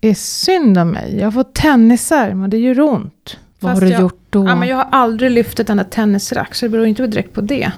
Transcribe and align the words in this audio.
är 0.00 0.14
synd 0.14 0.78
om 0.78 0.90
mig. 0.90 1.16
Jag 1.20 1.34
fått 1.34 1.54
tennisarm 1.54 2.42
och 2.42 2.48
det 2.48 2.58
gör 2.58 2.80
ont. 2.80 3.38
Vad 3.60 3.72
Fast 3.72 3.82
har 3.82 3.88
du 3.88 3.92
jag, 3.92 4.00
gjort 4.00 4.20
då? 4.30 4.48
Ja, 4.48 4.56
men 4.56 4.68
jag 4.68 4.76
har 4.76 4.88
aldrig 4.92 5.30
lyft 5.30 5.60
ett 5.60 5.70
enda 5.70 5.84
tennisrack, 5.84 6.54
så 6.54 6.66
det 6.66 6.70
beror 6.70 6.86
inte 6.86 7.06
direkt 7.06 7.32
på 7.34 7.40
det. 7.40 7.72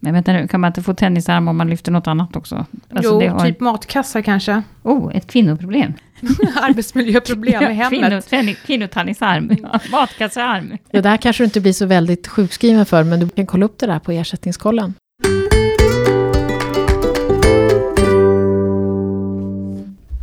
Men 0.00 0.14
vänta 0.14 0.32
nu, 0.32 0.48
kan 0.48 0.60
man 0.60 0.68
inte 0.68 0.82
få 0.82 0.94
tennisarm 0.94 1.48
om 1.48 1.56
man 1.56 1.70
lyfter 1.70 1.92
något 1.92 2.06
annat 2.06 2.36
också? 2.36 2.66
Alltså, 2.90 3.12
jo, 3.12 3.20
det 3.20 3.26
har- 3.28 3.46
typ 3.46 3.60
matkassar 3.60 4.22
kanske. 4.22 4.62
Oh, 4.82 5.16
ett 5.16 5.26
kvinnoproblem. 5.26 5.92
Arbetsmiljöproblem 6.60 7.62
i 7.62 7.74
hemmet. 7.74 7.90
Kvinno, 8.00 8.20
tenni- 8.20 8.56
kvinnotennisarm. 8.66 9.50
Ja, 9.62 9.80
Matkassearm. 9.90 10.76
Det 10.90 11.00
där 11.00 11.16
kanske 11.16 11.42
du 11.42 11.44
inte 11.44 11.60
blir 11.60 11.72
så 11.72 11.86
väldigt 11.86 12.28
sjukskriven 12.28 12.86
för, 12.86 13.04
men 13.04 13.20
du 13.20 13.28
kan 13.28 13.46
kolla 13.46 13.64
upp 13.66 13.78
det 13.78 13.86
där 13.86 13.98
på 13.98 14.12
ersättningskollen. 14.12 14.94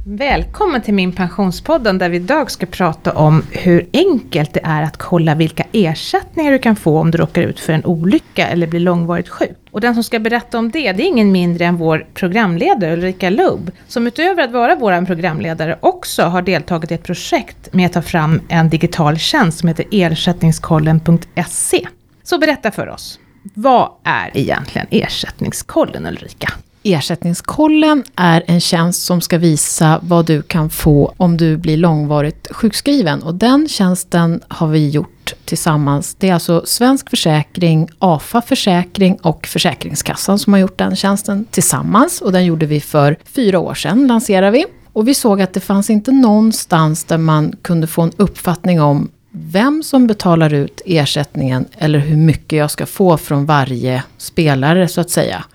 Välkommen 0.08 0.82
till 0.82 0.94
min 0.94 1.12
pensionspodden 1.12 1.98
där 1.98 2.10
vi 2.10 2.18
idag 2.18 2.52
ska 2.52 2.66
prata 2.66 3.12
om 3.12 3.44
hur 3.52 3.90
enkelt 3.94 4.54
det 4.54 4.60
är 4.64 4.84
att 4.84 4.98
kolla 4.98 5.36
vilka 5.36 5.64
ersättningar 5.72 6.52
du 6.52 6.60
kan 6.60 6.76
få 6.76 7.00
om 7.00 7.12
du 7.12 7.18
råkar 7.18 7.42
ut 7.42 7.60
för 7.60 7.74
en 7.74 7.86
olycka 7.86 8.48
eller 8.48 8.68
blir 8.68 8.80
långvarigt 8.80 9.30
sjuk. 9.30 9.58
Och 9.72 9.82
den 9.82 9.94
som 9.94 10.04
ska 10.04 10.20
berätta 10.20 10.58
om 10.58 10.72
det, 10.72 10.92
det 10.92 11.04
är 11.04 11.08
ingen 11.08 11.32
mindre 11.32 11.66
än 11.66 11.78
vår 11.78 12.08
programledare 12.14 12.94
Ulrika 12.94 13.30
Lubb, 13.30 13.72
som 13.88 14.08
utöver 14.08 14.44
att 14.44 14.52
vara 14.52 14.76
vår 14.76 15.06
programledare 15.06 15.78
också 15.82 16.24
har 16.24 16.42
deltagit 16.42 16.92
i 16.92 16.94
ett 16.94 17.04
projekt 17.04 17.74
med 17.74 17.86
att 17.86 17.94
ta 17.94 18.02
fram 18.02 18.42
en 18.50 18.70
digital 18.70 19.18
tjänst 19.18 19.60
som 19.60 19.68
heter 19.68 19.86
ersättningskollen.se. 19.92 21.88
Så 22.24 22.38
berätta 22.38 22.72
för 22.72 22.90
oss, 22.90 23.20
vad 23.54 23.92
är 24.04 24.38
egentligen 24.38 24.88
Ersättningskollen 24.92 26.06
Ulrika? 26.06 26.54
Ersättningskollen 26.88 28.04
är 28.16 28.44
en 28.48 28.62
tjänst 28.62 29.06
som 29.06 29.22
ska 29.22 29.38
visa 29.38 30.00
vad 30.04 30.26
du 30.26 30.42
kan 30.42 30.70
få 30.70 31.14
om 31.18 31.38
du 31.38 31.58
blir 31.58 31.78
långvarigt 31.78 32.48
sjukskriven. 32.52 33.24
Och 33.24 33.36
den 33.36 33.68
tjänsten 33.68 34.42
har 34.48 34.68
vi 34.68 34.90
gjort 34.90 35.34
tillsammans. 35.46 36.16
Det 36.16 36.30
är 36.30 36.34
alltså 36.34 36.62
Svensk 36.66 37.10
Försäkring, 37.10 37.90
AFA 38.00 38.42
Försäkring 38.42 39.16
och 39.22 39.48
Försäkringskassan 39.48 40.40
som 40.40 40.54
har 40.54 40.60
gjort 40.60 40.78
den 40.78 40.96
tjänsten 40.96 41.46
tillsammans. 41.52 42.22
Och 42.22 42.32
den 42.32 42.46
gjorde 42.46 42.66
vi 42.66 42.82
för 42.82 43.18
fyra 43.26 43.60
år 43.60 43.74
sedan, 43.74 44.08
lanserade 44.08 44.52
vi. 44.52 44.66
Och 44.94 45.08
vi 45.08 45.14
såg 45.14 45.42
att 45.42 45.54
det 45.54 45.60
fanns 45.60 45.90
inte 45.90 46.12
någonstans 46.12 47.06
där 47.06 47.18
man 47.18 47.56
kunde 47.62 47.88
få 47.88 48.02
en 48.02 48.12
uppfattning 48.18 48.82
om 48.82 49.10
vem 49.32 49.84
som 49.84 50.08
betalar 50.08 50.54
ut 50.54 50.82
ersättningen 50.86 51.66
eller 51.78 52.00
hur 52.00 52.18
mycket 52.18 52.60
jag 52.60 52.72
ska 52.72 52.86
få 52.86 53.18
från 53.18 53.46
varje 53.46 54.04
spelare 54.18 54.88
så 54.88 55.02
att 55.02 55.10
säga. 55.10 55.46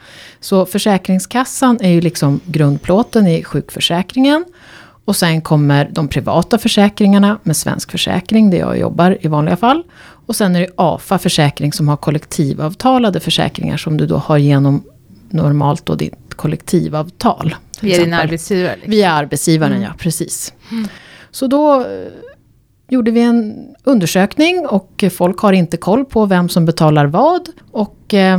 Så 0.41 0.66
Försäkringskassan 0.66 1.78
är 1.80 1.91
ju 1.91 2.00
liksom 2.00 2.41
grundplåten 2.44 3.27
i 3.27 3.44
sjukförsäkringen. 3.44 4.44
Och 5.05 5.16
sen 5.16 5.41
kommer 5.41 5.91
de 5.92 6.08
privata 6.08 6.58
försäkringarna 6.58 7.38
med 7.42 7.56
Svensk 7.56 7.91
Försäkring, 7.91 8.50
där 8.50 8.58
jag 8.58 8.78
jobbar 8.78 9.19
i 9.20 9.28
vanliga 9.28 9.56
fall. 9.56 9.82
Och 10.27 10.36
sen 10.36 10.56
är 10.56 10.60
det 10.60 10.69
AFA 10.77 11.19
Försäkring 11.19 11.72
som 11.72 11.88
har 11.88 11.97
kollektivavtalade 11.97 13.20
försäkringar 13.20 13.77
som 13.77 13.97
du 13.97 14.06
då 14.06 14.16
har 14.16 14.38
genom 14.38 14.82
normalt 15.28 15.86
då 15.86 15.94
ditt 15.94 16.34
kollektivavtal. 16.36 17.54
till 17.78 17.88
Vi 17.88 17.94
är 17.94 18.04
din 18.04 18.14
arbetsgivare. 18.14 18.75
Liksom. 18.75 18.91
Vi 18.91 19.02
är 19.02 19.10
arbetsgivaren, 19.10 19.82
ja 19.82 19.91
precis. 19.98 20.52
Så 21.30 21.47
då 21.47 21.80
eh, 21.80 21.86
gjorde 22.88 23.10
vi 23.10 23.20
en 23.22 23.69
undersökning 23.84 24.66
och 24.66 25.04
folk 25.12 25.38
har 25.38 25.52
inte 25.52 25.77
koll 25.77 26.04
på 26.04 26.27
vem 26.27 26.48
som 26.48 26.66
betalar 26.66 27.06
vad. 27.06 27.48
Och 27.70 28.14
eh, 28.14 28.38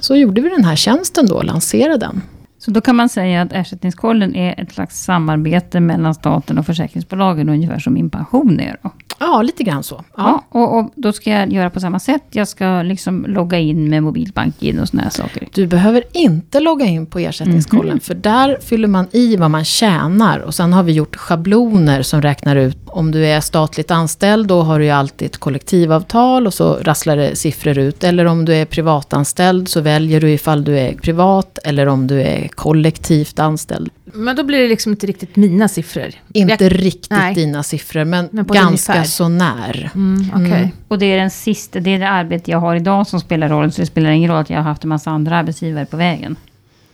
så 0.00 0.16
gjorde 0.16 0.40
vi 0.40 0.48
den 0.48 0.64
här 0.64 0.76
tjänsten 0.76 1.26
då, 1.26 1.42
lanserade 1.42 1.98
den. 1.98 2.22
Så 2.58 2.70
då 2.70 2.80
kan 2.80 2.96
man 2.96 3.08
säga 3.08 3.42
att 3.42 3.52
ersättningskollen 3.52 4.34
är 4.34 4.60
ett 4.62 4.72
slags 4.72 5.04
samarbete 5.04 5.80
mellan 5.80 6.14
staten 6.14 6.58
och 6.58 6.66
försäkringsbolagen, 6.66 7.48
ungefär 7.48 7.78
som 7.78 7.94
min 7.94 8.10
pension 8.10 8.60
är. 8.60 8.76
Då. 8.82 8.90
Ja, 9.18 9.42
lite 9.42 9.62
grann 9.62 9.82
så. 9.82 10.04
Ja. 10.16 10.44
och, 10.48 10.78
och 10.78 10.92
då 10.94 11.12
ska 11.12 11.30
jag 11.30 11.52
göra 11.52 11.70
på 11.70 11.80
samma 11.80 11.98
sätt. 11.98 12.22
Jag 12.30 12.48
ska 12.48 12.82
liksom 12.82 13.24
logga 13.28 13.58
in 13.58 13.90
med 13.90 14.02
mobilbank-id 14.02 14.80
och 14.80 14.88
såna 14.88 15.02
här 15.02 15.10
saker. 15.10 15.48
Du 15.52 15.66
behöver 15.66 16.02
inte 16.12 16.60
logga 16.60 16.86
in 16.86 17.06
på 17.06 17.18
ersättningskollen, 17.18 18.00
för 18.00 18.14
där 18.14 18.58
fyller 18.60 18.88
man 18.88 19.06
i 19.12 19.36
vad 19.36 19.50
man 19.50 19.64
tjänar. 19.64 20.38
Och 20.38 20.54
sen 20.54 20.72
har 20.72 20.82
vi 20.82 20.92
gjort 20.92 21.16
schabloner 21.16 22.02
som 22.02 22.22
räknar 22.22 22.56
ut, 22.56 22.78
om 22.92 23.10
du 23.10 23.26
är 23.26 23.40
statligt 23.40 23.90
anställd, 23.90 24.46
då 24.48 24.62
har 24.62 24.78
du 24.78 24.84
ju 24.84 24.90
alltid 24.90 25.26
ett 25.26 25.36
kollektivavtal 25.38 26.46
och 26.46 26.54
så 26.54 26.74
rasslar 26.82 27.16
det 27.16 27.36
siffror 27.36 27.78
ut. 27.78 28.04
Eller 28.04 28.24
om 28.24 28.44
du 28.44 28.54
är 28.54 28.64
privatanställd 28.64 29.68
så 29.68 29.80
väljer 29.80 30.20
du 30.20 30.30
ifall 30.30 30.64
du 30.64 30.78
är 30.78 30.92
privat 30.94 31.58
eller 31.64 31.86
om 31.86 32.06
du 32.06 32.22
är 32.22 32.48
kollektivt 32.48 33.38
anställd. 33.38 33.90
Men 34.04 34.36
då 34.36 34.42
blir 34.44 34.58
det 34.58 34.68
liksom 34.68 34.92
inte 34.92 35.06
riktigt 35.06 35.36
mina 35.36 35.68
siffror. 35.68 36.08
Inte 36.32 36.64
Jag- 36.64 36.72
riktigt 36.84 37.10
nej. 37.10 37.34
dina 37.34 37.62
siffror, 37.62 38.04
men, 38.04 38.28
Men 38.32 38.46
ganska 38.46 38.92
ungefär. 38.92 39.04
så 39.10 39.28
när. 39.28 39.90
Mm, 39.94 40.30
Okej. 40.34 40.46
Mm. 40.58 40.68
Och 40.88 40.98
det 40.98 41.06
är 41.06 41.18
den 41.18 41.30
sista, 41.30 41.80
det 41.80 41.90
är 41.94 41.98
det 41.98 42.08
arbete 42.08 42.50
jag 42.50 42.58
har 42.58 42.76
idag 42.76 43.06
som 43.06 43.20
spelar 43.20 43.48
roll. 43.48 43.72
Så 43.72 43.80
det 43.80 43.86
spelar 43.86 44.10
ingen 44.10 44.30
roll 44.30 44.40
att 44.40 44.50
jag 44.50 44.56
har 44.56 44.64
haft 44.64 44.84
en 44.84 44.88
massa 44.88 45.10
andra 45.10 45.36
arbetsgivare 45.36 45.86
på 45.86 45.96
vägen. 45.96 46.36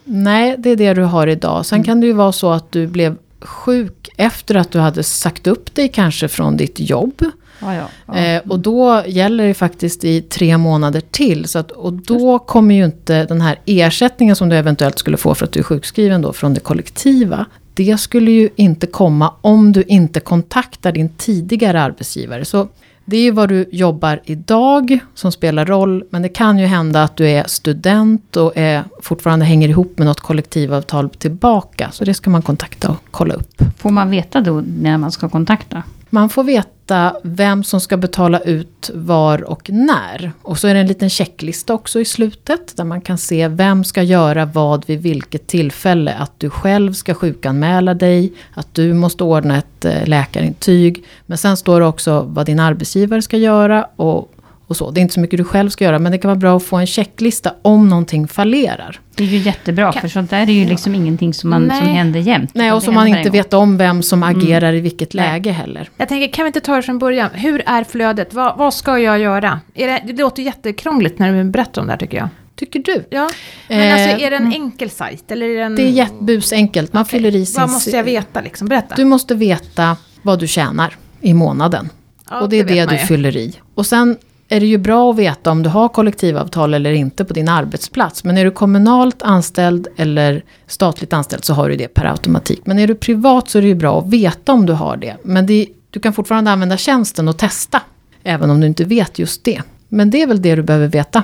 Nej, 0.03 0.55
det 0.57 0.69
är 0.69 0.75
det 0.75 0.93
du 0.93 1.03
har 1.03 1.27
idag. 1.27 1.65
Sen 1.65 1.83
kan 1.83 2.01
det 2.01 2.07
ju 2.07 2.13
vara 2.13 2.31
så 2.31 2.51
att 2.51 2.71
du 2.71 2.87
blev 2.87 3.15
sjuk 3.47 4.09
efter 4.17 4.55
att 4.55 4.71
du 4.71 4.79
hade 4.79 5.03
sagt 5.03 5.47
upp 5.47 5.75
dig 5.75 5.89
kanske 5.89 6.27
från 6.27 6.57
ditt 6.57 6.79
jobb. 6.79 7.25
Ja, 7.59 7.75
ja, 7.75 7.87
ja. 8.05 8.15
Eh, 8.15 8.41
och 8.47 8.59
då 8.59 9.03
gäller 9.07 9.47
det 9.47 9.53
faktiskt 9.53 10.03
i 10.03 10.21
tre 10.21 10.57
månader 10.57 11.01
till. 11.11 11.47
Så 11.47 11.59
att, 11.59 11.71
och 11.71 11.93
då 11.93 12.39
kommer 12.39 12.75
ju 12.75 12.85
inte 12.85 13.25
den 13.25 13.41
här 13.41 13.59
ersättningen 13.65 14.35
som 14.35 14.49
du 14.49 14.55
eventuellt 14.55 14.99
skulle 14.99 15.17
få 15.17 15.35
för 15.35 15.45
att 15.45 15.51
du 15.51 15.59
är 15.59 15.63
sjukskriven 15.63 16.21
då 16.21 16.33
från 16.33 16.53
det 16.53 16.59
kollektiva. 16.59 17.45
Det 17.73 17.99
skulle 17.99 18.31
ju 18.31 18.49
inte 18.55 18.87
komma 18.87 19.33
om 19.41 19.71
du 19.71 19.83
inte 19.83 20.19
kontaktar 20.19 20.91
din 20.91 21.09
tidigare 21.09 21.81
arbetsgivare. 21.81 22.45
Så 22.45 22.67
det 23.09 23.17
är 23.17 23.21
ju 23.21 23.31
vad 23.31 23.49
du 23.49 23.65
jobbar 23.71 24.19
idag 24.23 24.99
som 25.13 25.31
spelar 25.31 25.65
roll. 25.65 26.03
Men 26.09 26.21
det 26.21 26.29
kan 26.29 26.59
ju 26.59 26.65
hända 26.65 27.03
att 27.03 27.15
du 27.15 27.29
är 27.29 27.43
student 27.47 28.37
och 28.37 28.51
är, 28.55 28.83
fortfarande 29.01 29.45
hänger 29.45 29.69
ihop 29.69 29.97
med 29.97 30.07
något 30.07 30.19
kollektivavtal 30.19 31.09
tillbaka. 31.09 31.89
Så 31.91 32.05
det 32.05 32.13
ska 32.13 32.29
man 32.29 32.41
kontakta 32.41 32.89
och 32.89 32.97
kolla 33.11 33.33
upp. 33.33 33.61
Får 33.77 33.89
man 33.89 34.09
veta 34.09 34.41
då 34.41 34.63
när 34.81 34.97
man 34.97 35.11
ska 35.11 35.29
kontakta? 35.29 35.83
Man 36.17 36.29
får 36.29 36.43
veta 36.43 37.15
vem 37.23 37.63
som 37.63 37.81
ska 37.81 37.97
betala 37.97 38.39
ut 38.39 38.91
var 38.93 39.43
och 39.43 39.69
när. 39.69 40.31
Och 40.41 40.57
så 40.57 40.67
är 40.67 40.73
det 40.73 40.79
en 40.79 40.87
liten 40.87 41.09
checklista 41.09 41.73
också 41.73 41.99
i 41.99 42.05
slutet. 42.05 42.77
Där 42.77 42.83
man 42.83 43.01
kan 43.01 43.17
se 43.17 43.47
vem 43.47 43.83
ska 43.83 44.03
göra 44.03 44.45
vad 44.45 44.85
vid 44.87 45.01
vilket 45.01 45.47
tillfälle. 45.47 46.13
Att 46.13 46.39
du 46.39 46.49
själv 46.49 46.93
ska 46.93 47.13
sjukanmäla 47.13 47.93
dig. 47.93 48.33
Att 48.53 48.73
du 48.73 48.93
måste 48.93 49.23
ordna 49.23 49.57
ett 49.57 49.85
eh, 49.85 50.07
läkarintyg. 50.07 51.05
Men 51.25 51.37
sen 51.37 51.57
står 51.57 51.79
det 51.79 51.85
också 51.85 52.21
vad 52.21 52.45
din 52.45 52.59
arbetsgivare 52.59 53.21
ska 53.21 53.37
göra. 53.37 53.87
Och, 53.95 54.31
och 54.67 54.77
så. 54.77 54.91
Det 54.91 54.99
är 54.99 55.01
inte 55.01 55.13
så 55.13 55.19
mycket 55.19 55.37
du 55.37 55.43
själv 55.43 55.69
ska 55.69 55.83
göra. 55.83 55.99
Men 55.99 56.11
det 56.11 56.17
kan 56.17 56.29
vara 56.29 56.39
bra 56.39 56.57
att 56.57 56.63
få 56.63 56.77
en 56.77 56.87
checklista 56.87 57.53
om 57.61 57.89
någonting 57.89 58.27
fallerar. 58.27 58.99
Det 59.15 59.23
är 59.23 59.27
ju 59.27 59.37
jättebra, 59.37 59.91
för 59.91 60.07
sånt 60.07 60.29
där 60.29 60.41
är 60.41 60.53
ju 60.53 60.65
liksom 60.65 60.95
ingenting 60.95 61.33
som, 61.33 61.49
man, 61.49 61.59
som 61.69 61.85
Nej. 61.85 61.93
händer 61.93 62.19
jämt. 62.19 62.51
Nej, 62.53 62.71
och 62.71 62.79
det 62.79 62.85
som 62.85 62.93
man 62.93 63.07
inte 63.07 63.29
vet 63.29 63.53
om 63.53 63.77
vem 63.77 64.03
som 64.03 64.23
agerar 64.23 64.73
i 64.73 64.79
vilket 64.79 65.13
läge 65.13 65.51
heller. 65.51 65.89
Jag 65.97 66.09
tänker, 66.09 66.33
kan 66.33 66.45
vi 66.45 66.47
inte 66.47 66.59
ta 66.59 66.75
det 66.75 66.81
från 66.81 66.99
början? 66.99 67.29
Hur 67.33 67.63
är 67.65 67.83
flödet? 67.83 68.33
Vad, 68.33 68.57
vad 68.57 68.73
ska 68.73 68.99
jag 68.99 69.19
göra? 69.19 69.59
Är 69.73 69.87
det, 69.87 70.01
det 70.07 70.13
låter 70.13 70.43
jättekrångligt 70.43 71.19
när 71.19 71.33
du 71.33 71.43
berättar 71.43 71.81
om 71.81 71.87
det 71.87 71.93
här 71.93 71.99
tycker 71.99 72.17
jag. 72.17 72.29
Tycker 72.55 72.79
du? 72.79 73.05
Ja. 73.09 73.29
Men 73.67 73.79
Eh, 73.81 73.93
alltså, 73.93 74.25
är 74.25 74.29
det 74.31 74.37
en 74.37 74.53
enkel 74.53 74.89
sajt? 74.89 75.31
Eller 75.31 75.45
är 75.49 75.57
det 75.57 75.63
en... 75.63 75.75
Det 75.75 75.81
är 75.81 75.89
jättebusenkelt. 75.89 76.93
Man 76.93 77.05
fyller 77.05 77.35
i 77.35 77.45
sin... 77.45 77.61
Vad 77.61 77.69
måste 77.69 77.89
jag 77.89 78.03
veta 78.03 78.41
liksom? 78.41 78.67
Berätta. 78.67 78.95
Du 78.95 79.05
måste 79.05 79.35
veta 79.35 79.97
vad 80.21 80.39
du 80.39 80.47
tjänar 80.47 80.95
i 81.21 81.33
månaden. 81.33 81.89
Ja, 82.29 82.39
och 82.39 82.49
det 82.49 82.59
är 82.59 82.63
det, 82.63 82.85
man 82.85 82.87
du 82.95 83.01
ju. 83.01 83.07
fyller 83.07 83.37
i. 83.37 83.53
Och 83.75 83.85
sen 83.85 84.17
är 84.47 84.59
det 84.59 84.65
ju 84.65 84.77
bra 84.77 85.09
att 85.09 85.15
veta 85.15 85.51
om 85.51 85.63
du 85.63 85.69
har 85.69 85.89
kollektivavtal 85.89 86.73
eller 86.73 86.91
inte 86.91 87.25
på 87.25 87.33
din 87.33 87.49
arbetsplats. 87.49 88.23
Men 88.23 88.37
är 88.37 88.45
du 88.45 88.51
kommunalt 88.51 89.21
anställd 89.21 89.87
eller 89.97 90.43
statligt 90.67 91.13
anställd 91.13 91.45
så 91.45 91.53
har 91.53 91.69
du 91.69 91.75
det 91.75 91.87
per 91.87 92.05
automatik. 92.05 92.61
Men 92.65 92.79
är 92.79 92.87
du 92.87 92.95
privat 92.95 93.49
så 93.49 93.57
är 93.57 93.61
det 93.61 93.67
ju 93.67 93.75
bra 93.75 93.99
att 93.99 94.09
veta 94.09 94.53
om 94.53 94.65
du 94.65 94.73
har 94.73 94.97
det. 94.97 95.17
Men 95.23 95.45
det, 95.45 95.67
du 95.89 95.99
kan 95.99 96.13
fortfarande 96.13 96.51
använda 96.51 96.77
tjänsten 96.77 97.27
och 97.27 97.37
testa. 97.37 97.81
Även 98.23 98.49
om 98.49 98.61
du 98.61 98.67
inte 98.67 98.83
vet 98.83 99.19
just 99.19 99.43
det. 99.43 99.61
Men 99.89 100.09
det 100.09 100.21
är 100.21 100.27
väl 100.27 100.41
det 100.41 100.55
du 100.55 100.63
behöver 100.63 100.87
veta. 100.87 101.23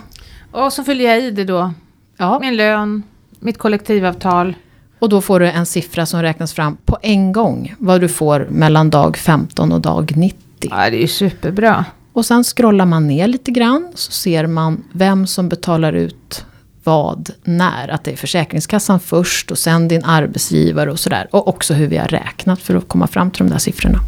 Och 0.52 0.74
så 0.74 0.84
fyller 0.84 1.06
jag 1.06 1.24
i 1.24 1.32
det 1.32 1.44
då. 1.44 1.74
Ja. 2.18 2.40
Min 2.40 2.58
lön, 2.58 3.04
mitt 3.40 3.58
kollektivavtal. 3.58 4.56
Och 5.00 5.10
då 5.10 5.22
får 5.22 5.40
du 5.40 5.50
en 5.50 5.66
siffra 5.66 6.06
som 6.06 6.22
räknas 6.22 6.54
fram 6.54 6.78
på 6.86 6.98
en 7.02 7.32
gång. 7.32 7.76
Vad 7.80 8.02
du 8.02 8.08
får 8.08 8.48
mellan 8.50 8.90
dag 8.90 9.18
15 9.18 9.72
och 9.72 9.82
dag 9.82 10.12
90. 10.16 10.40
Ja, 10.60 10.90
det 10.90 10.98
är 10.98 11.02
ju 11.02 11.08
superbra. 11.08 11.86
Och 12.14 12.26
sen 12.26 12.44
scrollar 12.44 12.86
man 12.86 13.08
ner 13.08 13.28
lite 13.28 13.52
grann 13.52 13.92
så 13.96 14.12
ser 14.12 14.48
man 14.48 14.84
vem 14.92 15.28
som 15.28 15.50
betalar 15.50 15.94
ut 15.94 16.46
vad, 16.84 17.30
när. 17.44 17.88
Att 17.90 18.04
det 18.04 18.12
är 18.12 18.16
Försäkringskassan 18.16 19.00
först 19.00 19.52
och 19.52 19.58
sen 19.58 19.88
din 19.88 20.04
arbetsgivare 20.04 20.92
och 20.92 21.00
sådär. 21.00 21.28
Och 21.32 21.48
också 21.48 21.74
hur 21.74 21.88
vi 21.88 21.98
har 21.98 22.08
räknat 22.08 22.62
för 22.62 22.76
att 22.76 22.88
komma 22.88 23.08
fram 23.08 23.32
till 23.32 23.46
de 23.46 23.52
där 23.52 23.58
siffrorna. 23.58 24.00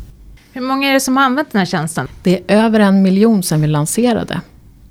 Hur 0.53 0.61
många 0.61 0.89
är 0.89 0.93
det 0.93 0.99
som 0.99 1.17
har 1.17 1.23
använt 1.23 1.51
den 1.51 1.59
här 1.59 1.65
tjänsten? 1.65 2.07
Det 2.23 2.41
är 2.47 2.65
över 2.65 2.79
en 2.79 3.01
miljon 3.01 3.43
sedan 3.43 3.61
vi 3.61 3.67
lanserade. 3.67 4.41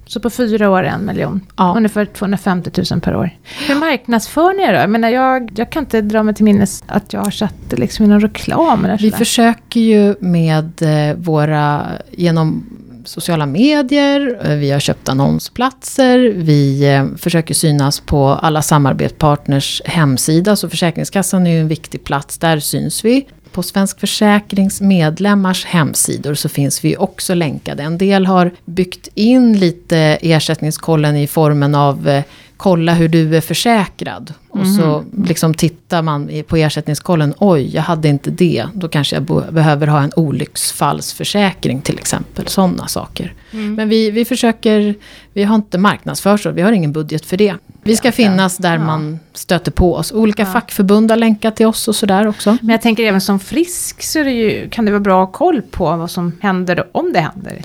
Så 0.07 0.21
på 0.21 0.31
fyra 0.31 0.71
år 0.71 0.83
en 0.83 1.07
miljon. 1.07 1.41
Ja. 1.57 1.75
Ungefär 1.77 2.05
250 2.05 2.71
000 2.91 3.01
per 3.01 3.17
år. 3.17 3.31
Hur 3.69 3.75
marknadsför 3.75 4.53
ni 4.53 4.63
er 4.63 4.73
då? 4.73 4.79
Jag 4.79 4.91
menar, 4.91 5.09
jag, 5.09 5.53
jag 5.57 5.71
kan 5.71 5.83
inte 5.83 6.01
dra 6.01 6.23
mig 6.23 6.35
till 6.35 6.45
minnes 6.45 6.85
att 6.87 7.13
jag 7.13 7.21
har 7.21 7.49
det 7.69 7.77
liksom 7.77 8.05
i 8.05 8.09
någon 8.09 8.21
reklam 8.21 8.85
eller 8.85 8.99
Vi 8.99 9.11
försöker 9.11 9.81
ju 9.81 10.15
med 10.21 10.83
eh, 10.83 11.17
våra, 11.17 11.87
genom 12.11 12.67
sociala 13.05 13.47
medier, 13.47 14.39
eh, 14.43 14.57
vi 14.57 14.71
har 14.71 14.81
köpt 14.81 15.09
annonsplatser, 15.09 16.19
vi 16.37 16.95
eh, 16.95 17.07
försöker 17.17 17.55
synas 17.55 18.01
på 18.01 18.29
alla 18.29 18.63
samarbetspartners 18.63 19.83
hemsida, 19.85 20.57
så 20.57 20.69
Försäkringskassan 20.69 21.47
är 21.47 21.51
ju 21.51 21.61
en 21.61 21.69
viktig 21.69 22.05
plats, 22.05 22.39
där 22.39 22.59
syns 22.59 23.05
vi. 23.05 23.27
På 23.53 23.63
Svensk 23.63 24.01
Försäkrings 24.01 24.81
medlemmars 24.81 25.65
hemsidor 25.65 26.35
så 26.35 26.49
finns 26.49 26.85
vi 26.85 26.97
också 26.97 27.35
länkade. 27.35 27.83
En 27.83 27.99
del 27.99 28.27
har 28.27 28.51
byggt 28.65 29.09
in 29.15 29.59
lite 29.59 29.99
ersättningskollen 30.21 31.17
i 31.17 31.27
formen 31.27 31.75
av 31.75 32.09
eh, 32.09 32.25
kolla 32.57 32.95
hur 32.95 33.09
du 33.09 33.37
är 33.37 33.41
försäkrad. 33.41 34.35
Och 34.49 34.67
så 34.67 35.05
liksom 35.27 35.55
tittar 35.55 36.03
man 36.03 36.31
på 36.47 36.57
ersättningskollen, 36.57 37.35
oj, 37.39 37.75
jag 37.75 37.83
hade 37.83 38.09
inte 38.09 38.31
det. 38.31 38.67
Då 38.75 38.89
kanske 38.89 39.17
jag 39.17 39.53
behöver 39.53 39.87
ha 39.87 40.03
en 40.03 40.13
olycksfallsförsäkring 40.17 41.81
till 41.81 41.99
exempel. 41.99 42.47
Sådana 42.49 42.87
saker. 42.89 43.35
Men 43.51 43.89
vi, 43.89 44.11
vi 44.11 44.25
försöker, 44.25 44.95
vi 45.33 45.45
har 45.45 45.55
inte 45.55 45.79
marknadsför 45.79 46.37
så, 46.37 46.51
vi 46.51 46.63
har 46.63 46.73
ingen 46.73 46.93
budget 46.93 47.27
för 47.27 47.37
det. 47.37 47.55
Vi 47.83 47.97
ska 47.97 48.13
finnas 48.13 48.57
där 48.57 48.79
man 48.79 49.19
stöter 49.33 49.71
på 49.71 49.95
oss. 49.95 50.13
Olika 50.13 50.47
fackförbund 50.47 51.11
har 51.11 51.17
länkat 51.17 51.57
till 51.57 51.67
oss 51.67 51.89
och 51.89 51.97
sådär 51.97 52.27
också. 52.27 52.57
Men 52.61 52.71
jag 52.71 52.83
tänker 52.83 53.05
även 53.05 53.21
som 53.21 53.41
frisk 53.41 54.03
så 54.03 54.19
är 54.19 54.25
det 54.25 54.31
ju, 54.31 54.69
kan 54.69 54.85
det 54.85 54.91
vara 54.91 55.01
bra 55.01 55.23
att 55.23 55.29
ha 55.29 55.33
koll 55.33 55.63
på 55.63 55.97
vad 55.97 56.11
som 56.11 56.33
händer 56.41 56.89
om 56.93 57.13
det 57.13 57.21
händer. 57.21 57.63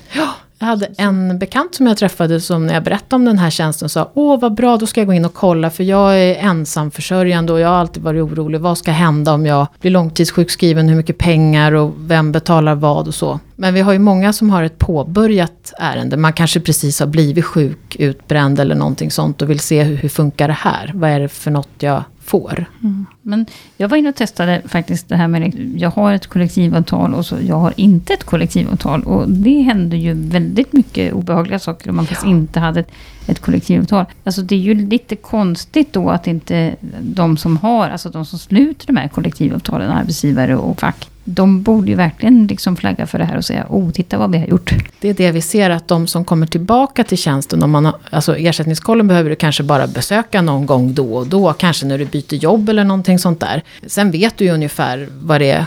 Jag 0.60 0.68
hade 0.68 0.86
en 0.98 1.40
bekant 1.40 1.76
som 1.76 1.88
jag 1.88 1.98
träffade 1.98 2.42
som 2.42 2.66
när 2.68 2.74
jag 2.74 2.84
berättade 2.84 3.16
om 3.16 3.26
den 3.26 3.40
här 3.40 3.50
tjänsten 3.50 3.90
sa 3.90 4.12
Åh 4.14 4.40
vad 4.40 4.54
bra, 4.54 4.78
då 4.78 4.88
ska 4.88 5.02
jag 5.02 5.08
gå 5.08 5.14
in 5.14 5.26
och 5.26 5.34
kolla 5.34 5.70
för 5.70 5.84
jag 5.84 6.20
är 6.20 6.36
ensamförsörjande 6.36 7.54
och 7.54 7.60
jag 7.60 7.68
har 7.68 7.76
alltid 7.76 8.04
varit 8.04 8.24
orolig. 8.24 8.62
Vad 8.62 8.78
ska 8.78 8.92
hända 8.92 9.34
om 9.34 9.46
jag 9.46 9.68
blir 9.82 9.92
långtidssjukskriven? 9.92 10.90
Hur 10.90 10.96
mycket 10.96 11.18
pengar 11.18 11.72
och 11.72 11.94
vem 11.98 12.32
betalar 12.32 12.76
vad 12.76 13.08
och 13.08 13.16
så. 13.16 13.40
Men 13.56 13.74
vi 13.74 13.82
har 13.82 13.94
ju 13.94 14.00
många 14.00 14.34
som 14.34 14.50
har 14.50 14.64
ett 14.64 14.78
påbörjat 14.78 15.74
ärende. 15.78 16.18
Man 16.18 16.34
kanske 16.34 16.60
precis 16.60 17.00
har 17.00 17.08
blivit 17.08 17.46
sjuk, 17.46 17.96
utbränd 18.00 18.60
eller 18.60 18.76
någonting 18.76 19.12
sånt 19.12 19.42
och 19.42 19.50
vill 19.50 19.60
se 19.60 19.84
hur, 19.84 19.96
hur 19.96 20.10
funkar 20.10 20.48
det 20.48 20.54
här? 20.54 20.92
Vad 20.96 21.10
är 21.10 21.20
det 21.20 21.30
för 21.30 21.52
något 21.52 21.70
jag 21.80 22.04
får? 22.20 22.66
Mm. 22.84 23.06
Men 23.30 23.46
jag 23.78 23.90
var 23.90 23.98
inne 23.98 24.10
och 24.10 24.16
testade 24.16 24.62
faktiskt 24.66 25.10
det 25.10 25.16
här 25.16 25.28
med, 25.28 25.54
jag 25.78 25.90
har 25.90 26.14
ett 26.14 26.28
kollektivavtal 26.28 27.14
och 27.14 27.26
så 27.26 27.36
jag 27.48 27.56
har 27.56 27.74
inte 27.76 28.14
ett 28.14 28.24
kollektivavtal. 28.24 29.04
Och 29.04 29.30
det 29.30 29.62
händer 29.62 29.98
ju 29.98 30.14
väldigt 30.14 30.74
mycket 30.74 31.14
obehagliga 31.14 31.60
saker 31.60 31.90
om 31.90 31.96
man 31.96 32.06
faktiskt 32.06 32.28
inte 32.28 32.60
hade 32.60 32.80
ett, 32.80 32.92
ett 33.28 33.40
kollektivavtal. 33.40 34.06
Alltså 34.24 34.42
det 34.42 34.56
är 34.56 34.60
ju 34.60 34.74
lite 34.74 35.16
konstigt 35.16 35.94
då 35.94 36.10
att 36.10 36.28
inte 36.28 36.76
de 37.02 37.38
som 37.38 37.58
har, 37.58 37.90
alltså 37.90 38.10
de 38.10 38.26
som 38.26 38.40
sluter 38.40 38.88
de 38.88 38.98
här 38.98 39.08
kollektivavtalen, 39.08 39.92
arbetsgivare 39.92 40.56
och 40.56 40.80
fack, 40.80 41.10
de 41.34 41.62
borde 41.62 41.88
ju 41.88 41.96
verkligen 41.96 42.48
liksom 42.48 42.76
flagga 42.76 43.08
för 43.08 43.20
det 43.20 43.26
här 43.26 43.38
och 43.38 43.46
säga, 43.46 43.66
oh, 43.70 43.92
titta 43.92 44.18
vad 44.18 44.32
vi 44.32 44.38
har 44.38 44.46
gjort. 44.46 44.74
Det 45.00 45.10
är 45.10 45.14
det 45.14 45.32
vi 45.32 45.42
ser 45.42 45.70
att 45.70 45.88
de 45.88 46.08
som 46.08 46.26
kommer 46.26 46.48
tillbaka 46.48 47.04
till 47.04 47.18
tjänsten, 47.18 47.64
om 47.64 47.72
man 47.72 47.86
har, 47.86 47.96
alltså 48.10 48.38
ersättningskollen 48.38 49.08
behöver 49.08 49.30
du 49.30 49.36
kanske 49.36 49.64
bara 49.64 49.88
besöka 49.88 50.42
någon 50.42 50.66
gång 50.66 50.94
då 50.94 51.14
och 51.14 51.28
då, 51.28 51.54
kanske 51.54 51.86
när 51.86 51.98
du 51.98 52.06
byter 52.06 52.34
jobb 52.34 52.70
eller 52.70 52.84
någonting 52.84 53.19
sånt 53.20 53.40
där. 53.40 53.64
Sen 53.88 54.12
vet 54.12 54.38
du 54.38 54.46
ju 54.46 54.52
ungefär 54.52 55.08
vad 55.22 55.42
det 55.42 55.52
är 55.52 55.66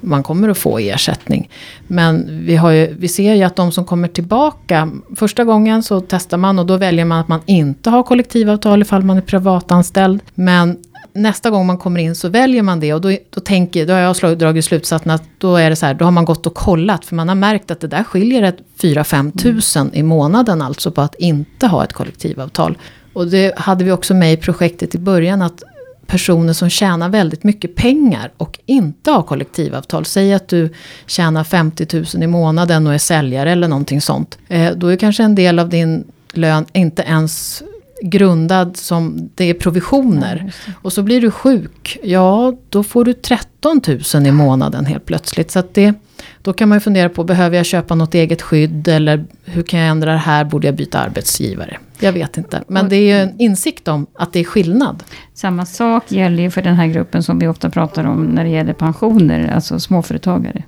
man 0.00 0.22
kommer 0.22 0.48
att 0.48 0.58
få 0.58 0.80
i 0.80 0.90
ersättning. 0.90 1.50
Men 1.86 2.40
vi, 2.46 2.56
har 2.56 2.70
ju, 2.70 2.94
vi 2.98 3.08
ser 3.08 3.34
ju 3.34 3.42
att 3.42 3.56
de 3.56 3.72
som 3.72 3.84
kommer 3.84 4.08
tillbaka, 4.08 4.90
första 5.16 5.44
gången 5.44 5.82
så 5.82 6.00
testar 6.00 6.36
man 6.36 6.58
och 6.58 6.66
då 6.66 6.76
väljer 6.76 7.04
man 7.04 7.20
att 7.20 7.28
man 7.28 7.40
inte 7.46 7.90
har 7.90 8.02
kollektivavtal 8.02 8.82
ifall 8.82 9.02
man 9.02 9.16
är 9.16 9.20
privatanställd. 9.20 10.20
Men 10.34 10.78
nästa 11.12 11.50
gång 11.50 11.66
man 11.66 11.78
kommer 11.78 12.00
in 12.00 12.14
så 12.14 12.28
väljer 12.28 12.62
man 12.62 12.80
det 12.80 12.94
och 12.94 13.00
då, 13.00 13.16
då, 13.30 13.40
tänker, 13.40 13.86
då 13.86 13.92
har 13.92 14.00
jag 14.00 14.16
slagit, 14.16 14.38
dragit 14.38 14.64
slutsatsen 14.64 15.10
att 15.10 15.22
då 15.38 15.56
är 15.56 15.70
det 15.70 15.76
så 15.76 15.86
här, 15.86 15.94
då 15.94 16.04
har 16.04 16.12
man 16.12 16.24
gått 16.24 16.46
och 16.46 16.54
kollat 16.54 17.04
för 17.04 17.14
man 17.14 17.28
har 17.28 17.34
märkt 17.34 17.70
att 17.70 17.80
det 17.80 17.86
där 17.86 18.04
skiljer 18.04 18.42
ett 18.42 18.58
4-5 18.80 19.38
tusen 19.38 19.94
i 19.94 20.02
månaden 20.02 20.62
alltså 20.62 20.90
på 20.90 21.00
att 21.00 21.14
inte 21.14 21.66
ha 21.66 21.84
ett 21.84 21.92
kollektivavtal. 21.92 22.78
Och 23.12 23.26
det 23.26 23.58
hade 23.58 23.84
vi 23.84 23.92
också 23.92 24.14
med 24.14 24.32
i 24.32 24.36
projektet 24.36 24.94
i 24.94 24.98
början 24.98 25.42
att 25.42 25.62
personer 26.06 26.52
som 26.52 26.70
tjänar 26.70 27.08
väldigt 27.08 27.44
mycket 27.44 27.74
pengar 27.74 28.32
och 28.36 28.58
inte 28.66 29.10
har 29.10 29.22
kollektivavtal. 29.22 30.04
Säg 30.04 30.34
att 30.34 30.48
du 30.48 30.70
tjänar 31.06 31.44
50 31.44 31.86
000 32.14 32.22
i 32.22 32.26
månaden 32.26 32.86
och 32.86 32.94
är 32.94 32.98
säljare 32.98 33.52
eller 33.52 33.68
någonting 33.68 34.00
sånt. 34.00 34.38
Eh, 34.48 34.72
då 34.76 34.86
är 34.86 34.96
kanske 34.96 35.22
en 35.22 35.34
del 35.34 35.58
av 35.58 35.68
din 35.68 36.04
lön 36.32 36.66
inte 36.72 37.02
ens 37.02 37.62
grundad 38.02 38.76
som 38.76 39.30
det 39.34 39.44
är 39.44 39.54
provisioner. 39.54 40.52
Och 40.82 40.92
så 40.92 41.02
blir 41.02 41.20
du 41.20 41.30
sjuk, 41.30 41.98
ja 42.02 42.54
då 42.68 42.82
får 42.82 43.04
du 43.04 43.12
13 43.12 43.80
000 44.14 44.26
i 44.26 44.32
månaden 44.32 44.86
helt 44.86 45.06
plötsligt. 45.06 45.50
Så 45.50 45.62
det, 45.72 45.94
då 46.42 46.52
kan 46.52 46.68
man 46.68 46.76
ju 46.76 46.80
fundera 46.80 47.08
på, 47.08 47.24
behöver 47.24 47.56
jag 47.56 47.66
köpa 47.66 47.94
något 47.94 48.14
eget 48.14 48.42
skydd? 48.42 48.88
Eller 48.88 49.24
hur 49.44 49.62
kan 49.62 49.80
jag 49.80 49.88
ändra 49.88 50.12
det 50.12 50.18
här? 50.18 50.44
Borde 50.44 50.66
jag 50.66 50.74
byta 50.76 50.98
arbetsgivare? 50.98 51.78
Jag 52.00 52.12
vet 52.12 52.36
inte. 52.36 52.64
Men 52.68 52.88
det 52.88 52.96
är 52.96 53.16
ju 53.16 53.22
en 53.22 53.40
insikt 53.40 53.88
om 53.88 54.06
att 54.14 54.32
det 54.32 54.40
är 54.40 54.44
skillnad. 54.44 55.02
Samma 55.34 55.66
sak 55.66 56.12
gäller 56.12 56.42
ju 56.42 56.50
för 56.50 56.62
den 56.62 56.74
här 56.74 56.86
gruppen 56.86 57.22
som 57.22 57.38
vi 57.38 57.48
ofta 57.48 57.70
pratar 57.70 58.04
om 58.04 58.24
när 58.24 58.44
det 58.44 58.50
gäller 58.50 58.72
pensioner, 58.72 59.52
alltså 59.54 59.80
småföretagare. 59.80 60.62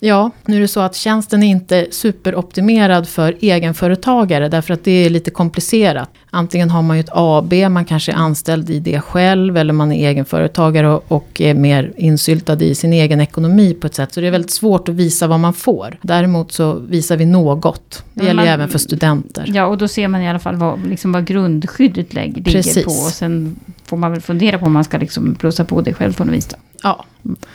Ja, 0.00 0.30
nu 0.46 0.56
är 0.56 0.60
det 0.60 0.68
så 0.68 0.80
att 0.80 0.94
tjänsten 0.94 1.42
är 1.42 1.48
inte 1.48 1.86
superoptimerad 1.90 3.08
för 3.08 3.36
egenföretagare 3.40 4.48
därför 4.48 4.74
att 4.74 4.84
det 4.84 4.90
är 5.06 5.10
lite 5.10 5.30
komplicerat. 5.30 6.10
Antingen 6.30 6.70
har 6.70 6.82
man 6.82 6.96
ju 6.96 7.00
ett 7.00 7.10
AB, 7.12 7.54
man 7.70 7.84
kanske 7.84 8.12
är 8.12 8.16
anställd 8.16 8.70
i 8.70 8.80
det 8.80 9.00
själv 9.00 9.56
eller 9.56 9.72
man 9.72 9.92
är 9.92 10.08
egenföretagare 10.08 10.88
och, 10.88 11.40
är 11.40 11.54
mer 11.54 11.92
insyltad 11.96 12.62
i 12.62 12.74
sin 12.74 12.92
egen 12.92 13.20
ekonomi 13.20 13.74
på 13.74 13.86
ett 13.86 13.94
sätt. 13.94 14.12
Så 14.12 14.20
det 14.20 14.26
är 14.26 14.30
väldigt 14.30 14.50
svårt 14.50 14.88
att 14.88 14.94
visa 14.94 15.26
vad 15.26 15.40
man 15.40 15.52
får. 15.54 15.98
Däremot 16.02 16.52
så 16.52 16.72
visar 16.74 17.16
vi 17.16 17.26
något. 17.26 18.02
Det 18.14 18.24
gäller 18.24 18.42
ju 18.42 18.48
man- 18.48 18.54
även 18.54 18.68
för 18.68 18.78
studenter. 18.78 19.44
Ja, 19.46 19.66
och 19.66 19.78
då 19.78 19.88
ser 19.88 20.08
man 20.08 20.22
i 20.22 20.28
alla 20.28 20.38
fall 20.38 20.56
vad, 20.56 20.86
liksom 20.86 21.12
vad 21.12 21.26
grundskyddet 21.26 22.14
ligger 22.14 22.42
Precis. 22.42 22.84
på. 22.84 22.90
Och 22.90 22.96
sen 22.96 23.56
får 23.84 23.96
man 23.96 24.12
väl 24.12 24.20
fundera 24.20 24.58
på 24.58 24.66
om 24.66 24.72
man 24.72 24.84
ska 24.84 24.98
liksom 24.98 25.34
plussa 25.34 25.64
på 25.64 25.80
det 25.80 25.94
själv 25.94 26.12
på 26.16 26.24
något 26.24 26.34
vis. 26.34 26.46
Då. 26.46 26.56
Ja, 26.82 27.04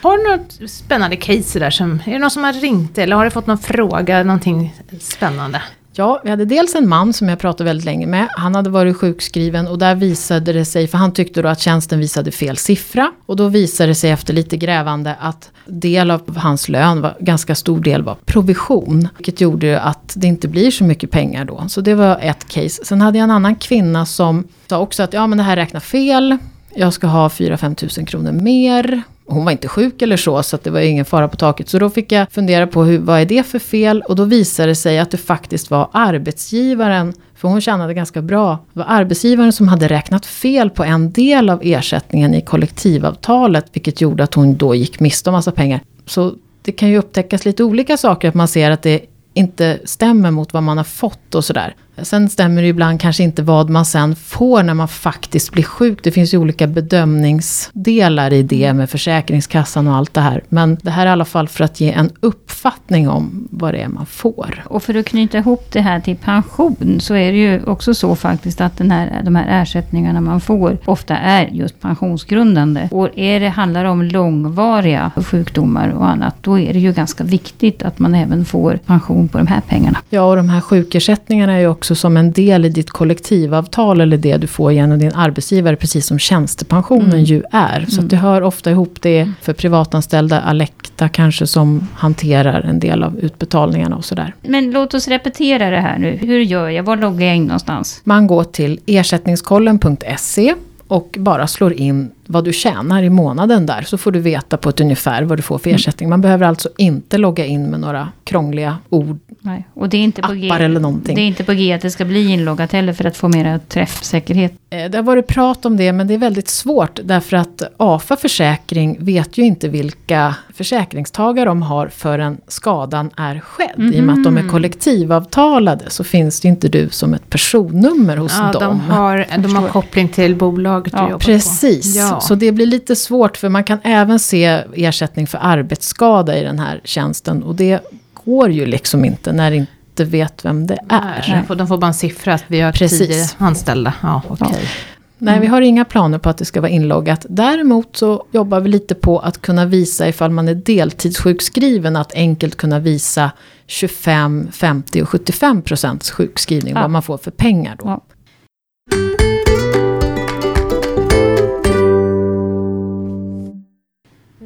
Har 0.02 0.18
du 0.18 0.38
något 0.38 0.70
spännande 0.70 1.16
case 1.16 1.60
där 1.60 1.70
som, 1.70 2.02
är 2.06 2.12
det 2.12 2.20
någon 2.20 2.32
som 2.32 2.44
har 2.44 2.54
ringt 2.54 2.98
eller 2.98 3.16
har 3.16 3.24
du 3.24 3.32
fått 3.32 3.48
någon 3.48 3.58
fråga, 3.58 4.24
någonting 4.24 4.76
spännande? 5.00 5.62
Ja, 5.96 6.22
vi 6.24 6.30
hade 6.30 6.46
dels 6.46 6.76
en 6.76 6.90
man 6.90 7.14
som 7.14 7.30
jag 7.30 7.40
pratade 7.40 7.64
väldigt 7.64 7.86
länge 7.86 8.08
med. 8.08 8.28
Han 8.32 8.56
hade 8.56 8.70
varit 8.70 8.98
sjukskriven 8.98 9.68
och 9.68 9.80
där 9.80 9.96
visade 9.96 10.54
det 10.54 10.66
sig, 10.66 10.88
för 10.88 10.98
han 10.98 11.14
tyckte 11.14 11.42
då 11.42 11.48
att 11.48 11.60
tjänsten 11.60 12.00
visade 12.00 12.32
fel 12.32 12.58
siffra. 12.58 13.12
Och 13.26 13.36
då 13.36 13.48
visade 13.48 13.90
det 13.90 13.96
sig 13.96 14.12
efter 14.12 14.34
lite 14.34 14.58
grävande 14.58 15.16
att 15.20 15.52
del 15.66 16.12
av 16.12 16.38
hans 16.38 16.70
lön, 16.70 17.02
var, 17.02 17.18
ganska 17.20 17.56
stor 17.56 17.80
del 17.80 18.04
var 18.04 18.16
provision. 18.26 19.08
Vilket 19.18 19.42
gjorde 19.42 19.80
att 19.82 20.14
det 20.16 20.28
inte 20.28 20.48
blir 20.48 20.72
så 20.72 20.84
mycket 20.84 21.12
pengar 21.12 21.46
då. 21.46 21.66
Så 21.68 21.82
det 21.82 21.96
var 21.96 22.20
ett 22.22 22.48
case. 22.48 22.86
Sen 22.86 23.02
hade 23.02 23.18
jag 23.18 23.24
en 23.24 23.32
annan 23.32 23.56
kvinna 23.56 24.06
som 24.06 24.48
sa 24.68 24.80
också 24.80 25.04
att 25.04 25.14
ja 25.14 25.28
men 25.28 25.38
det 25.38 25.44
här 25.44 25.56
räknar 25.56 25.80
fel. 25.80 26.38
Jag 26.76 26.94
ska 26.94 27.08
ha 27.08 27.28
4-5 27.28 27.76
tusen 27.76 28.06
kronor 28.06 28.32
mer. 28.32 29.04
Hon 29.26 29.46
var 29.46 29.52
inte 29.52 29.68
sjuk 29.68 30.02
eller 30.02 30.18
så, 30.18 30.44
så 30.44 30.56
att 30.56 30.64
det 30.64 30.70
var 30.70 30.80
ingen 30.80 31.06
fara 31.06 31.28
på 31.28 31.38
taket. 31.38 31.70
Så 31.70 31.80
då 31.80 31.90
fick 31.90 32.12
jag 32.12 32.32
fundera 32.32 32.68
på 32.68 32.84
hur, 32.84 33.00
vad 33.00 33.22
är 33.22 33.26
det 33.26 33.44
för 33.44 33.60
fel? 33.60 34.02
Och 34.02 34.16
då 34.16 34.24
visade 34.24 34.70
det 34.70 34.76
sig 34.76 35.00
att 35.00 35.12
det 35.12 35.18
faktiskt 35.18 35.72
var 35.72 35.90
arbetsgivaren, 35.92 37.14
för 37.36 37.48
hon 37.48 37.62
tjänade 37.62 37.94
ganska 37.94 38.22
bra, 38.22 38.60
det 38.74 38.80
var 38.80 38.86
arbetsgivaren 38.90 39.54
som 39.54 39.68
hade 39.68 39.88
räknat 39.88 40.26
fel 40.26 40.70
på 40.70 40.84
en 40.84 41.12
del 41.12 41.50
av 41.50 41.60
ersättningen 41.64 42.34
i 42.34 42.42
kollektivavtalet, 42.42 43.66
vilket 43.74 44.02
gjorde 44.02 44.24
att 44.24 44.34
hon 44.34 44.58
då 44.58 44.76
gick 44.76 45.00
miste 45.00 45.30
om 45.30 45.34
massa 45.34 45.52
pengar. 45.52 45.80
Så 46.06 46.34
det 46.62 46.72
kan 46.72 46.90
ju 46.90 46.98
upptäckas 46.98 47.46
lite 47.46 47.64
olika 47.64 47.98
saker, 47.98 48.28
att 48.28 48.34
man 48.34 48.48
ser 48.48 48.72
att 48.72 48.82
det 48.82 49.02
inte 49.34 49.80
stämmer 49.86 50.32
mot 50.32 50.54
vad 50.54 50.64
man 50.64 50.78
har 50.78 50.84
fått 50.84 51.36
och 51.36 51.46
sådär. 51.46 51.76
Sen 52.02 52.30
stämmer 52.30 52.62
det 52.62 52.68
ibland 52.68 53.02
kanske 53.02 53.24
inte 53.24 53.44
vad 53.44 53.70
man 53.70 53.86
sen 53.86 54.16
får 54.16 54.64
när 54.64 54.74
man 54.74 54.88
faktiskt 54.88 55.52
blir 55.52 55.64
sjuk. 55.64 56.00
Det 56.04 56.12
finns 56.12 56.34
ju 56.34 56.38
olika 56.38 56.68
bedömningsdelar 56.68 58.34
i 58.34 58.44
det 58.44 58.74
med 58.74 58.90
Försäkringskassan 58.90 59.88
och 59.88 59.96
allt 59.96 60.14
det 60.14 60.22
här. 60.22 60.44
Men 60.50 60.78
det 60.82 60.92
här 60.92 61.06
är 61.06 61.10
i 61.10 61.12
alla 61.12 61.26
fall 61.26 61.48
för 61.48 61.64
att 61.64 61.80
ge 61.80 61.92
en 61.92 62.12
uppfattning 62.20 63.10
om 63.10 63.48
vad 63.52 63.74
det 63.74 63.78
är 63.78 63.88
man 63.88 64.06
får. 64.06 64.64
Och 64.66 64.84
för 64.84 64.96
att 64.96 65.06
knyta 65.06 65.38
ihop 65.38 65.68
det 65.72 65.82
här 65.82 66.00
till 66.00 66.16
pension 66.16 67.00
så 67.00 67.16
är 67.16 67.32
det 67.32 67.38
ju 67.38 67.64
också 67.64 67.94
så 67.94 68.16
faktiskt 68.16 68.62
att 68.62 68.78
den 68.78 68.92
här, 68.92 69.22
de 69.24 69.36
här 69.36 69.62
ersättningarna 69.62 70.22
man 70.22 70.42
får 70.42 70.78
ofta 70.86 71.18
är 71.18 71.48
just 71.48 71.82
pensionsgrundande. 71.82 72.88
Och 72.92 73.10
är 73.16 73.40
det 73.40 73.50
handlar 73.50 73.86
om 73.86 74.02
långvariga 74.02 75.12
sjukdomar 75.16 75.90
och 75.90 76.08
annat, 76.08 76.36
då 76.42 76.60
är 76.60 76.74
det 76.74 76.80
ju 76.80 76.94
ganska 76.94 77.24
viktigt 77.24 77.84
att 77.84 78.00
man 78.00 78.16
även 78.16 78.46
får 78.46 78.80
pension 78.86 79.28
på 79.28 79.38
de 79.38 79.48
här 79.48 79.62
pengarna. 79.68 80.00
Ja, 80.10 80.22
och 80.22 80.36
de 80.36 80.50
här 80.50 80.62
sjukersättningarna 80.62 81.54
är 81.54 81.60
ju 81.60 81.68
också 81.68 81.83
också 81.84 81.96
som 81.96 82.18
en 82.18 82.32
del 82.32 82.66
i 82.66 82.70
ditt 82.70 82.90
kollektivavtal 82.90 84.02
eller 84.02 84.18
det 84.18 84.38
du 84.38 84.48
får 84.48 84.72
genom 84.74 85.00
din 85.00 85.12
arbetsgivare, 85.16 85.76
precis 85.76 86.06
som 86.08 86.20
tjänstepensionen 86.20 87.10
Mm. 87.10 87.24
ju 87.24 87.44
är. 87.52 87.86
Så 87.90 87.98
Mm. 88.00 88.08
det 88.08 88.16
hör 88.16 88.42
ofta 88.42 88.72
ihop 88.72 88.98
det 89.02 89.32
för 89.42 89.54
privatanställda, 89.54 90.42
Alecta 90.42 91.10
kanske 91.10 91.48
som 91.48 91.88
hanterar 91.96 92.62
en 92.62 92.80
del 92.80 93.04
av 93.04 93.20
utbetalningarna 93.20 93.96
och 93.96 94.06
sådär. 94.06 94.34
Men 94.42 94.72
låt 94.72 94.94
oss 94.94 95.08
repetera 95.08 95.70
det 95.70 95.80
här 95.82 95.98
nu. 96.00 96.12
Hur 96.22 96.40
gör 96.40 96.70
jag? 96.70 96.84
Var 96.84 96.98
loggar 96.98 97.28
jag 97.28 97.36
in 97.36 97.44
någonstans? 97.46 98.02
Man 98.04 98.28
går 98.28 98.44
till 98.44 98.80
ersättningskollen.se 98.86 100.54
och 100.88 101.16
bara 101.20 101.48
slår 101.48 101.74
in 101.74 102.12
vad 102.28 102.46
du 102.46 102.54
tjänar 102.54 103.04
i 103.04 103.10
månaden 103.10 103.66
där. 103.66 103.82
Så 103.82 103.98
får 103.98 104.12
du 104.12 104.20
veta 104.20 104.58
på 104.58 104.70
ett 104.70 104.82
ungefär 104.82 105.24
vad 105.24 105.38
du 105.38 105.42
får 105.42 105.58
för 105.58 105.70
Mm. 105.70 105.76
ersättning. 105.76 106.10
Man 106.10 106.22
behöver 106.22 106.46
alltså 106.46 106.70
inte 106.78 107.18
logga 107.18 107.46
in 107.46 107.70
med 107.70 107.80
några 107.80 108.10
krångliga 108.24 108.78
ord, 108.90 109.20
Nej. 109.42 109.68
Och 109.74 109.90
det 109.90 109.98
är 109.98 110.02
inte 110.02 110.22
på 110.22 110.34
G. 110.34 110.50
eller 110.50 110.80
någonting. 110.80 111.16
Det 111.16 111.22
är 111.22 111.28
inte 111.28 111.44
på 111.44 111.54
G 111.54 111.74
att 111.74 111.82
det 111.82 111.92
ska 111.92 112.06
bli 112.06 112.30
inloggat 112.32 112.72
heller 112.72 112.94
för 112.94 113.06
att 113.06 113.18
få 113.18 113.28
mera 113.28 113.60
träffsäkerhet. 113.60 114.54
Eh, 114.70 114.90
Det 114.92 114.98
har 114.98 115.04
varit 115.04 115.28
prat 115.28 115.66
om 115.66 115.78
det 115.78 115.92
men 115.94 116.08
det 116.08 116.14
är 116.14 116.18
väldigt 116.18 116.48
svårt 116.50 117.00
därför 117.04 117.38
att 117.38 117.62
AFA 117.78 118.16
Försäkring 118.16 118.98
vet 119.00 119.38
ju 119.38 119.44
inte 119.44 119.68
vilka 119.68 120.36
försäkringstagare 120.54 121.46
de 121.46 121.62
har 121.62 121.88
förrän 121.88 122.38
skadan 122.48 123.10
är 123.18 123.40
skedd. 123.40 123.94
I 123.94 124.00
och 124.00 124.04
med 124.04 124.14
att 124.16 124.24
de 124.24 124.38
är 124.38 124.50
kollektivavtalade 124.50 125.86
så 125.90 126.04
finns 126.04 126.40
det 126.42 126.48
inte 126.48 126.68
du 126.68 126.90
som 126.90 127.14
ett 127.14 127.30
personnummer 127.30 128.18
hos 128.18 128.34
Ja, 128.38 128.52
dem. 128.60 128.62
de 128.62 128.80
har, 128.80 129.26
de 129.38 129.56
har 129.56 129.68
koppling 129.68 130.10
till 130.10 130.36
bolaget 130.36 130.94
du 130.94 131.00
Ja, 131.00 131.04
jobbar 131.10 131.20
Precis, 131.20 131.94
på. 131.94 132.00
Ja. 132.00 132.13
Så 132.22 132.36
det 132.36 132.52
blir 132.52 132.66
lite 132.66 132.96
svårt 132.96 133.38
för 133.38 133.50
man 133.50 133.64
kan 133.64 133.80
även 133.84 134.20
se 134.20 134.64
ersättning 134.74 135.28
för 135.28 135.40
arbetsskada 135.42 136.38
i 136.38 136.44
den 136.44 136.60
här 136.60 136.82
tjänsten. 136.84 137.44
Och 137.44 137.56
det 137.56 137.80
går 138.26 138.52
ju 138.52 138.66
liksom 138.66 139.06
inte 139.06 139.32
när 139.34 139.52
inte 139.52 140.04
vet 140.06 140.46
vem 140.46 140.68
det 140.68 140.78
är. 140.90 141.26
Nej, 141.50 141.58
de 141.58 141.68
får 141.68 141.78
bara 141.78 141.88
en 141.88 141.94
siffra 141.94 142.34
att 142.34 142.44
vi 142.48 142.62
har 142.62 142.72
Precis. 142.72 143.08
tio 143.08 143.46
anställda. 143.46 143.94
Ja, 144.02 144.22
okej. 144.28 144.70
Nej, 145.18 145.40
vi 145.40 145.48
har 145.48 145.62
inga 145.62 145.86
planer 145.86 146.18
på 146.18 146.30
att 146.30 146.38
det 146.38 146.46
ska 146.46 146.62
vara 146.62 146.72
inloggat. 146.72 147.26
Däremot 147.30 147.96
så 147.98 148.26
jobbar 148.32 148.60
vi 148.60 148.70
lite 148.70 148.96
på 148.96 149.20
att 149.20 149.42
kunna 149.42 149.66
visa 149.66 150.08
ifall 150.10 150.32
man 150.32 150.48
är 150.48 150.56
deltidssjukskriven, 150.56 151.96
att 151.96 152.14
enkelt 152.16 152.56
kunna 152.56 152.80
visa 152.80 153.32
25, 153.68 154.48
50 154.52 155.02
och 155.02 155.10
75 155.10 155.62
procents 155.62 156.12
sjukskrivning, 156.12 156.74
Ja. 156.76 156.82
vad 156.82 156.90
man 156.90 157.02
får 157.04 157.18
för 157.18 157.32
pengar 157.32 157.76
då. 157.80 157.86
Ja. 157.88 158.02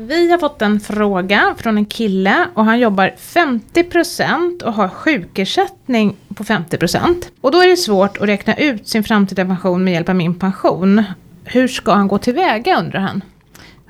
Vi 0.07 0.31
har 0.31 0.37
fått 0.37 0.61
en 0.61 0.79
fråga 0.79 1.55
från 1.57 1.77
en 1.77 1.85
kille 1.85 2.47
och 2.53 2.65
han 2.65 2.79
jobbar 2.79 3.13
50% 3.17 4.63
och 4.63 4.73
har 4.73 4.89
sjukersättning 4.89 6.15
på 6.35 6.43
50%. 6.43 7.23
Och 7.41 7.51
då 7.51 7.61
är 7.61 7.67
det 7.67 7.77
svårt 7.77 8.17
att 8.17 8.27
räkna 8.27 8.55
ut 8.55 8.87
sin 8.87 9.03
framtida 9.03 9.45
pension 9.45 9.83
med 9.83 9.93
hjälp 9.93 10.09
av 10.09 10.15
min 10.15 10.39
pension. 10.39 11.03
Hur 11.43 11.67
ska 11.67 11.93
han 11.93 12.07
gå 12.07 12.17
tillväga 12.17 12.79
undrar 12.79 12.99
han. 12.99 13.23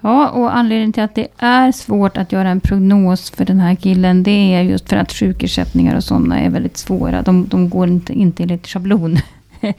Ja, 0.02 0.30
och 0.30 0.56
anledningen 0.56 0.94
till 0.94 1.04
att 1.04 1.16
det 1.16 1.28
är 1.38 1.72
svårt 1.72 2.18
att 2.18 2.32
göra 2.32 2.50
en 2.50 2.62
prognos 2.62 3.30
för 3.30 3.46
den 3.46 3.60
här 3.60 3.76
killen, 3.76 4.24
det 4.24 4.54
är 4.54 4.62
just 4.62 4.90
för 4.90 4.98
att 4.98 5.14
sjukersättningar 5.14 5.96
och 5.96 6.04
sådana 6.04 6.40
är 6.40 6.50
väldigt 6.50 6.78
svåra. 6.78 7.22
De, 7.22 7.48
de 7.48 7.70
går 7.70 7.88
inte, 7.88 8.14
inte 8.14 8.44
enligt 8.44 8.68
schablon. 8.68 9.18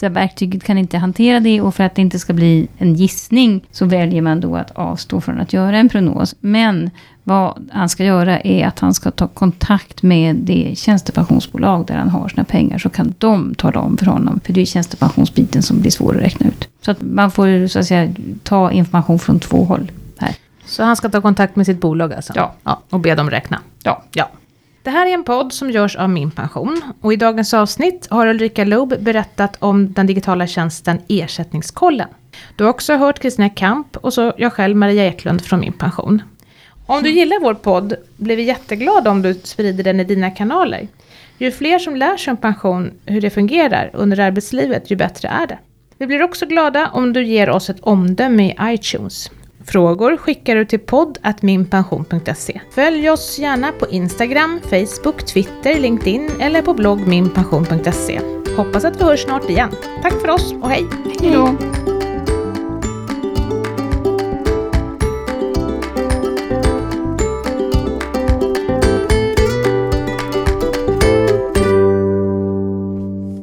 Så 0.00 0.08
verktyget 0.08 0.64
kan 0.64 0.78
inte 0.78 0.98
hantera 0.98 1.40
det 1.40 1.60
och 1.60 1.74
för 1.74 1.84
att 1.84 1.94
det 1.94 2.02
inte 2.02 2.18
ska 2.18 2.32
bli 2.32 2.68
en 2.78 2.94
gissning 2.94 3.64
så 3.70 3.84
väljer 3.84 4.22
man 4.22 4.40
då 4.40 4.56
att 4.56 4.70
avstå 4.70 5.20
från 5.20 5.40
att 5.40 5.52
göra 5.52 5.78
en 5.78 5.88
prognos. 5.88 6.34
Men 6.40 6.90
vad 7.24 7.68
han 7.72 7.88
ska 7.88 8.04
göra 8.04 8.40
är 8.40 8.66
att 8.66 8.78
han 8.78 8.94
ska 8.94 9.10
ta 9.10 9.28
kontakt 9.28 10.02
med 10.02 10.36
det 10.36 10.72
tjänstepensionsbolag 10.76 11.86
där 11.86 11.96
han 11.96 12.08
har 12.08 12.28
sina 12.28 12.44
pengar. 12.44 12.78
Så 12.78 12.88
kan 12.88 13.14
de 13.18 13.54
tala 13.54 13.80
om 13.80 13.96
för 13.96 14.06
honom. 14.06 14.40
För 14.44 14.52
det 14.52 14.60
är 14.60 14.66
tjänstepensionsbiten 14.66 15.62
som 15.62 15.80
blir 15.80 15.90
svår 15.90 16.16
att 16.16 16.22
räkna 16.22 16.46
ut. 16.46 16.68
Så 16.80 16.90
att 16.90 17.02
man 17.02 17.30
får 17.30 17.66
så 17.66 17.78
att 17.78 17.86
säga 17.86 18.14
ta 18.42 18.72
information 18.72 19.18
från 19.18 19.40
två 19.40 19.64
håll 19.64 19.92
här. 20.18 20.34
Så 20.66 20.82
han 20.82 20.96
ska 20.96 21.08
ta 21.08 21.20
kontakt 21.20 21.56
med 21.56 21.66
sitt 21.66 21.80
bolag 21.80 22.12
alltså? 22.12 22.32
Ja. 22.36 22.54
ja 22.62 22.80
och 22.90 23.00
be 23.00 23.14
dem 23.14 23.30
räkna? 23.30 23.60
Ja. 23.82 24.02
Ja. 24.12 24.30
Det 24.86 24.90
här 24.90 25.06
är 25.06 25.14
en 25.14 25.24
podd 25.24 25.52
som 25.52 25.70
görs 25.70 25.96
av 25.96 26.10
Min 26.10 26.30
Pension. 26.30 26.82
Och 27.00 27.12
i 27.12 27.16
dagens 27.16 27.54
avsnitt 27.54 28.06
har 28.10 28.26
Ulrika 28.26 28.64
Loob 28.64 28.94
berättat 29.00 29.56
om 29.58 29.92
den 29.92 30.06
digitala 30.06 30.46
tjänsten 30.46 30.98
Ersättningskollen. 31.08 32.08
Du 32.56 32.64
har 32.64 32.70
också 32.70 32.96
hört 32.96 33.18
Kristina 33.18 33.48
Kamp 33.48 33.96
och 33.96 34.12
så 34.12 34.32
jag 34.36 34.52
själv 34.52 34.76
Maria 34.76 35.06
Eklund 35.06 35.44
från 35.44 35.60
Min 35.60 35.72
Pension. 35.72 36.22
Om 36.86 37.02
du 37.02 37.10
gillar 37.10 37.40
vår 37.40 37.54
podd 37.54 37.94
blir 38.16 38.36
vi 38.36 38.42
jätteglada 38.42 39.10
om 39.10 39.22
du 39.22 39.34
sprider 39.34 39.84
den 39.84 40.00
i 40.00 40.04
dina 40.04 40.30
kanaler. 40.30 40.88
Ju 41.38 41.52
fler 41.52 41.78
som 41.78 41.96
lär 41.96 42.16
sig 42.16 42.30
om 42.30 42.36
pension, 42.36 42.90
hur 43.06 43.20
det 43.20 43.30
fungerar 43.30 43.90
under 43.92 44.20
arbetslivet, 44.20 44.90
ju 44.90 44.96
bättre 44.96 45.28
är 45.28 45.46
det. 45.46 45.58
Vi 45.98 46.06
blir 46.06 46.22
också 46.22 46.46
glada 46.46 46.90
om 46.92 47.12
du 47.12 47.24
ger 47.24 47.50
oss 47.50 47.70
ett 47.70 47.80
omdöme 47.80 48.46
i 48.46 48.56
iTunes. 48.62 49.30
Frågor 49.66 50.16
skickar 50.16 50.56
du 50.56 50.64
till 50.64 50.78
podd.minpension.se. 50.78 52.60
Följ 52.70 53.10
oss 53.10 53.38
gärna 53.38 53.72
på 53.72 53.86
Instagram, 53.86 54.60
Facebook, 54.62 55.26
Twitter, 55.26 55.80
LinkedIn 55.80 56.30
eller 56.40 56.62
på 56.62 56.74
blogg 56.74 57.06
minpension.se. 57.06 58.20
Hoppas 58.56 58.84
att 58.84 59.00
vi 59.00 59.04
hörs 59.04 59.24
snart 59.24 59.50
igen. 59.50 59.70
Tack 60.02 60.12
för 60.12 60.28
oss 60.28 60.52
och 60.62 60.70
hej! 60.70 60.84
Hej 61.20 61.30
då! 61.32 61.56